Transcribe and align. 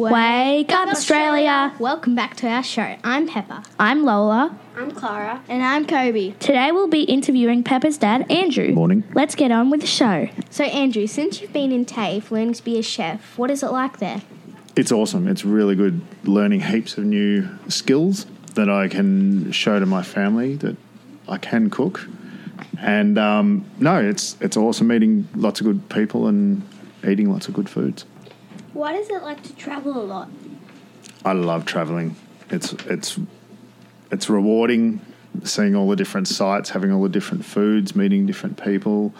Wake 0.00 0.72
up, 0.72 0.88
Australia! 0.88 1.74
Welcome 1.78 2.14
back 2.14 2.34
to 2.36 2.48
our 2.48 2.62
show. 2.62 2.96
I'm 3.04 3.28
Pepper. 3.28 3.62
I'm 3.78 4.02
Lola. 4.02 4.58
I'm 4.74 4.92
Clara. 4.92 5.42
And 5.46 5.62
I'm 5.62 5.86
Kobe. 5.86 6.30
Today 6.40 6.72
we'll 6.72 6.88
be 6.88 7.02
interviewing 7.02 7.62
Pepper's 7.62 7.98
dad, 7.98 8.24
Andrew. 8.30 8.72
Morning. 8.72 9.04
Let's 9.12 9.34
get 9.34 9.50
on 9.50 9.68
with 9.68 9.82
the 9.82 9.86
show. 9.86 10.30
So, 10.48 10.64
Andrew, 10.64 11.06
since 11.06 11.42
you've 11.42 11.52
been 11.52 11.70
in 11.70 11.84
TAFE 11.84 12.30
learning 12.30 12.54
to 12.54 12.64
be 12.64 12.78
a 12.78 12.82
chef, 12.82 13.36
what 13.36 13.50
is 13.50 13.62
it 13.62 13.72
like 13.72 13.98
there? 13.98 14.22
It's 14.74 14.90
awesome. 14.90 15.28
It's 15.28 15.44
really 15.44 15.74
good 15.74 16.00
learning 16.24 16.62
heaps 16.62 16.96
of 16.96 17.04
new 17.04 17.46
skills 17.68 18.24
that 18.54 18.70
I 18.70 18.88
can 18.88 19.52
show 19.52 19.78
to 19.80 19.84
my 19.84 20.02
family 20.02 20.56
that 20.56 20.78
I 21.28 21.36
can 21.36 21.68
cook. 21.68 22.08
And 22.80 23.18
um, 23.18 23.66
no, 23.78 24.00
it's 24.00 24.38
it's 24.40 24.56
awesome 24.56 24.86
meeting 24.86 25.28
lots 25.34 25.60
of 25.60 25.66
good 25.66 25.90
people 25.90 26.26
and 26.26 26.66
eating 27.06 27.30
lots 27.30 27.48
of 27.48 27.54
good 27.54 27.68
foods. 27.68 28.06
What 28.72 28.94
is 28.94 29.10
it 29.10 29.22
like 29.22 29.42
to 29.44 29.56
travel 29.56 30.00
a 30.00 30.04
lot? 30.04 30.28
I 31.24 31.32
love 31.32 31.64
traveling. 31.64 32.16
It's 32.50 32.72
it's 32.72 33.18
it's 34.10 34.30
rewarding 34.30 35.00
seeing 35.44 35.74
all 35.74 35.88
the 35.88 35.96
different 35.96 36.28
sites, 36.28 36.70
having 36.70 36.92
all 36.92 37.02
the 37.02 37.08
different 37.08 37.44
foods, 37.44 37.94
meeting 37.94 38.26
different 38.26 38.62
people, 38.62 39.14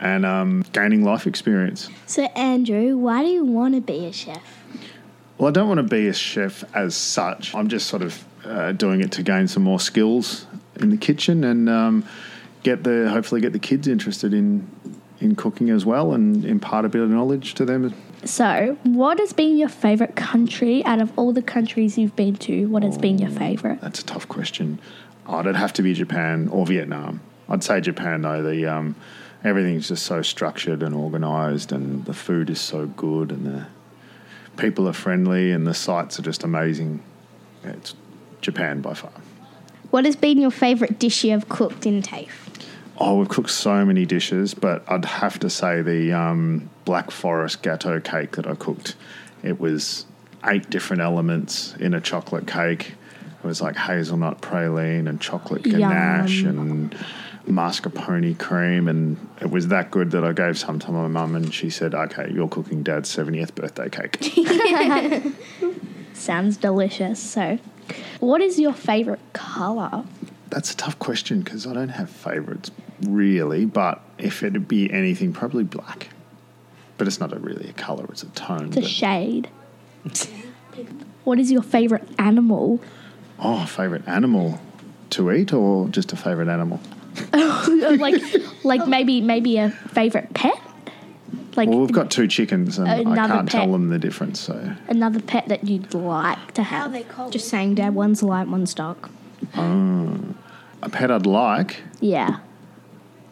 and 0.00 0.26
um, 0.26 0.64
gaining 0.72 1.04
life 1.04 1.26
experience. 1.26 1.88
So, 2.06 2.24
Andrew, 2.24 2.96
why 2.96 3.22
do 3.22 3.28
you 3.28 3.44
want 3.44 3.74
to 3.74 3.80
be 3.80 4.06
a 4.06 4.12
chef? 4.12 4.42
Well, 5.38 5.48
I 5.48 5.52
don't 5.52 5.68
want 5.68 5.78
to 5.78 5.84
be 5.84 6.08
a 6.08 6.12
chef 6.12 6.64
as 6.74 6.96
such. 6.96 7.54
I'm 7.54 7.68
just 7.68 7.86
sort 7.86 8.02
of 8.02 8.24
uh, 8.44 8.72
doing 8.72 9.00
it 9.00 9.12
to 9.12 9.22
gain 9.22 9.46
some 9.46 9.62
more 9.62 9.80
skills 9.80 10.46
in 10.76 10.90
the 10.90 10.96
kitchen 10.96 11.44
and 11.44 11.68
um, 11.68 12.04
get 12.62 12.84
the 12.84 13.08
hopefully 13.10 13.40
get 13.40 13.52
the 13.52 13.58
kids 13.58 13.86
interested 13.86 14.34
in 14.34 14.68
in 15.20 15.34
cooking 15.34 15.70
as 15.70 15.84
well 15.84 16.12
and 16.12 16.44
impart 16.44 16.84
a 16.84 16.88
bit 16.88 17.02
of 17.02 17.10
knowledge 17.10 17.54
to 17.54 17.64
them. 17.64 17.94
So, 18.24 18.76
what 18.82 19.18
has 19.20 19.32
been 19.32 19.56
your 19.56 19.68
favourite 19.68 20.16
country 20.16 20.84
out 20.84 21.00
of 21.00 21.16
all 21.16 21.32
the 21.32 21.42
countries 21.42 21.96
you've 21.96 22.16
been 22.16 22.34
to? 22.36 22.66
What 22.66 22.82
has 22.82 22.98
been 22.98 23.18
your 23.18 23.30
favourite? 23.30 23.80
That's 23.80 24.00
a 24.00 24.04
tough 24.04 24.28
question. 24.28 24.80
Oh, 25.26 25.40
it'd 25.40 25.56
have 25.56 25.72
to 25.74 25.82
be 25.82 25.94
Japan 25.94 26.48
or 26.48 26.66
Vietnam. 26.66 27.20
I'd 27.48 27.62
say 27.62 27.80
Japan 27.80 28.22
though. 28.22 28.42
The 28.42 28.66
um, 28.66 28.96
everything's 29.44 29.88
just 29.88 30.04
so 30.04 30.22
structured 30.22 30.82
and 30.82 30.94
organised, 30.94 31.70
and 31.70 32.04
the 32.06 32.14
food 32.14 32.50
is 32.50 32.60
so 32.60 32.86
good, 32.86 33.30
and 33.30 33.46
the 33.46 33.66
people 34.56 34.88
are 34.88 34.92
friendly, 34.92 35.52
and 35.52 35.66
the 35.66 35.74
sites 35.74 36.18
are 36.18 36.22
just 36.22 36.42
amazing. 36.42 37.02
It's 37.62 37.94
Japan 38.40 38.80
by 38.80 38.94
far. 38.94 39.12
What 39.90 40.04
has 40.04 40.16
been 40.16 40.38
your 40.38 40.50
favourite 40.50 40.98
dish 40.98 41.24
you 41.24 41.30
have 41.30 41.48
cooked 41.48 41.86
in 41.86 42.02
TAFE? 42.02 42.48
Oh, 42.98 43.16
we've 43.16 43.28
cooked 43.28 43.50
so 43.50 43.84
many 43.84 44.04
dishes, 44.04 44.54
but 44.54 44.82
I'd 44.90 45.04
have 45.04 45.38
to 45.40 45.48
say 45.48 45.82
the 45.82 46.12
um, 46.12 46.68
Black 46.88 47.10
Forest 47.10 47.62
Gâteau 47.62 48.02
cake 48.02 48.36
that 48.36 48.46
I 48.46 48.54
cooked. 48.54 48.96
It 49.42 49.60
was 49.60 50.06
eight 50.46 50.70
different 50.70 51.02
elements 51.02 51.74
in 51.78 51.92
a 51.92 52.00
chocolate 52.00 52.46
cake. 52.46 52.94
It 53.38 53.46
was 53.46 53.60
like 53.60 53.76
hazelnut 53.76 54.40
praline 54.40 55.06
and 55.06 55.20
chocolate 55.20 55.64
ganache 55.64 56.44
and 56.44 56.96
mascarpone 57.46 58.38
cream, 58.38 58.88
and 58.88 59.18
it 59.42 59.50
was 59.50 59.68
that 59.68 59.90
good 59.90 60.12
that 60.12 60.24
I 60.24 60.32
gave 60.32 60.56
some 60.56 60.78
to 60.78 60.90
my 60.90 61.08
mum, 61.08 61.36
and 61.36 61.52
she 61.52 61.68
said, 61.68 61.94
"Okay, 61.94 62.30
you're 62.32 62.48
cooking 62.48 62.82
Dad's 62.82 63.10
seventieth 63.10 63.54
birthday 63.54 63.90
cake." 63.90 64.16
Sounds 66.14 66.56
delicious. 66.56 67.20
So, 67.20 67.58
what 68.18 68.40
is 68.40 68.58
your 68.58 68.72
favourite 68.72 69.20
colour? 69.34 70.04
That's 70.48 70.72
a 70.72 70.76
tough 70.78 70.98
question 70.98 71.42
because 71.42 71.66
I 71.66 71.74
don't 71.74 71.90
have 71.90 72.08
favourites 72.08 72.70
really, 73.02 73.66
but 73.66 74.00
if 74.16 74.42
it'd 74.42 74.68
be 74.68 74.90
anything, 74.90 75.34
probably 75.34 75.64
black. 75.64 76.08
But 76.98 77.06
it's 77.06 77.20
not 77.20 77.32
a 77.32 77.38
really 77.38 77.68
a 77.70 77.72
colour; 77.72 78.04
it's 78.10 78.22
a 78.22 78.26
tone. 78.30 78.66
It's 78.68 78.76
a 78.76 78.80
but- 78.80 78.88
shade. 78.90 79.48
what 81.24 81.38
is 81.38 81.50
your 81.50 81.62
favourite 81.62 82.04
animal? 82.18 82.80
Oh, 83.38 83.64
favorite 83.66 84.06
animal 84.08 84.60
to 85.10 85.30
eat 85.32 85.52
or 85.52 85.88
just 85.88 86.12
a 86.12 86.16
favorite 86.16 86.48
animal? 86.48 86.80
like, 87.32 88.20
like 88.64 88.86
maybe 88.86 89.20
maybe 89.20 89.58
a 89.58 89.70
favourite 89.70 90.32
pet. 90.34 90.58
Like 91.56 91.68
Well, 91.68 91.80
we've 91.80 91.92
got 91.92 92.10
two 92.10 92.28
chickens 92.28 92.78
and 92.78 92.88
I 92.88 93.26
can't 93.26 93.50
tell 93.50 93.72
them 93.72 93.88
the 93.88 93.98
difference. 93.98 94.38
So, 94.40 94.74
another 94.88 95.20
pet 95.20 95.48
that 95.48 95.64
you'd 95.66 95.92
like 95.94 96.52
to 96.54 96.62
How 96.62 96.76
are 96.76 96.80
have. 96.82 96.92
they 96.92 97.02
called? 97.02 97.32
Just 97.32 97.48
saying, 97.48 97.74
Dad, 97.76 97.94
one's 97.94 98.22
light, 98.22 98.46
one's 98.48 98.74
dark. 98.74 99.10
Oh, 99.56 100.20
a 100.82 100.88
pet 100.88 101.10
I'd 101.10 101.26
like, 101.26 101.82
Yeah. 102.00 102.38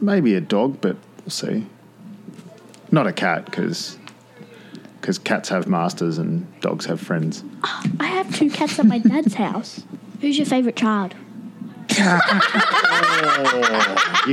maybe 0.00 0.34
a 0.34 0.40
dog, 0.40 0.80
but 0.80 0.96
we'll 1.22 1.30
see. 1.30 1.66
Not 2.96 3.06
a 3.06 3.12
cat 3.12 3.44
because 3.44 3.98
because 5.02 5.18
cats 5.18 5.50
have 5.50 5.68
masters 5.68 6.16
and 6.16 6.46
dogs 6.62 6.86
have 6.86 6.98
friends. 6.98 7.44
I 8.00 8.06
have 8.06 8.34
two 8.34 8.48
cats 8.48 8.78
at 8.78 8.86
my 8.86 9.00
dad's 9.00 9.34
house. 9.44 9.84
Who's 10.22 10.38
your 10.38 10.46
favourite 10.46 10.76
child? 10.76 11.14
You 11.90 11.94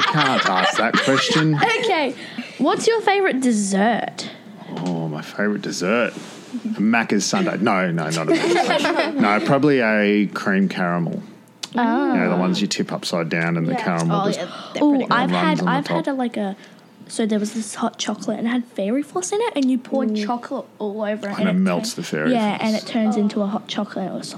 can't 0.01 0.45
ask 0.45 0.77
that 0.77 0.93
question. 1.03 1.59
Okay. 1.79 2.15
What's 2.57 2.87
your 2.87 3.01
favourite 3.01 3.41
dessert? 3.41 4.29
Oh, 4.77 5.09
my 5.09 5.21
favorite 5.21 5.61
dessert. 5.61 6.13
A 6.13 6.79
Macca's 6.79 7.25
sundae. 7.25 7.57
No, 7.57 7.91
no, 7.91 8.09
not 8.11 8.29
a 8.29 8.31
Macca's. 8.31 9.19
no, 9.19 9.41
probably 9.45 9.81
a 9.81 10.27
cream 10.27 10.69
caramel. 10.69 11.21
Oh. 11.75 12.13
You 12.13 12.19
know, 12.21 12.29
the 12.29 12.35
ah. 12.35 12.39
ones 12.39 12.61
you 12.61 12.67
tip 12.67 12.93
upside 12.93 13.27
down 13.27 13.57
and 13.57 13.67
the 13.67 13.75
caramel 13.75 14.21
Oh, 14.21 14.25
just 14.27 14.39
yeah, 14.39 14.81
Oh. 14.81 15.05
I've 15.11 15.31
had 15.31 15.61
I've 15.63 15.87
had 15.87 16.07
a, 16.07 16.13
like 16.13 16.37
a 16.37 16.55
so 17.07 17.25
there 17.25 17.39
was 17.39 17.53
this 17.53 17.75
hot 17.75 17.97
chocolate 17.97 18.37
and 18.39 18.47
it 18.47 18.51
had 18.51 18.65
fairy 18.65 19.03
floss 19.03 19.31
in 19.31 19.39
it 19.41 19.53
and 19.55 19.69
you 19.69 19.77
poured 19.77 20.15
chocolate 20.15 20.65
all 20.79 21.01
over 21.03 21.29
it 21.29 21.39
And 21.39 21.47
it 21.49 21.55
it 21.55 21.59
melts 21.59 21.93
turn- 21.93 22.01
the 22.03 22.07
fairy 22.07 22.29
floss. 22.29 22.35
yeah 22.41 22.57
and 22.61 22.75
it 22.75 22.79
floss. 22.81 22.91
turns 22.91 23.17
into 23.17 23.41
a 23.41 23.47
hot 23.47 23.67
chocolate 23.67 24.07
it 24.07 24.13
was 24.13 24.35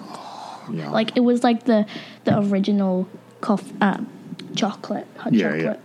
Yum. 0.71 0.91
like 0.91 1.15
it 1.15 1.21
was 1.21 1.43
like 1.43 1.65
the 1.65 1.85
the 2.23 2.39
original 2.39 3.07
coff 3.41 3.63
um, 3.81 4.07
chocolate 4.55 5.07
hot 5.17 5.33
Yeah, 5.33 5.53
yeah. 5.55 5.63
chocolate 5.63 5.79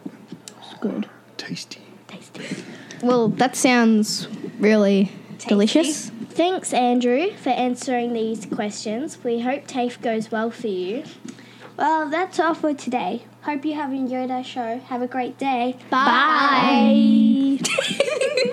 it's 0.63 0.81
good 0.81 1.09
tasty. 1.37 1.81
tasty 2.09 2.65
Well, 3.03 3.29
that 3.29 3.57
sounds 3.57 4.29
really 4.59 5.11
delicious. 5.49 6.11
Thanks, 6.31 6.73
Andrew, 6.73 7.33
for 7.35 7.49
answering 7.51 8.13
these 8.13 8.45
questions. 8.47 9.19
We 9.25 9.41
hope 9.41 9.67
TAFE 9.67 10.01
goes 10.03 10.31
well 10.31 10.51
for 10.51 10.69
you. 10.69 11.05
Well, 11.81 12.11
that's 12.11 12.39
all 12.39 12.53
for 12.53 12.75
today. 12.75 13.23
Hope 13.41 13.65
you 13.65 13.73
have 13.73 13.91
enjoyed 13.91 14.31
our 14.31 14.45
show. 14.45 14.81
Have 14.89 15.01
a 15.01 15.07
great 15.07 15.39
day. 15.39 15.79
bye. 15.89 17.59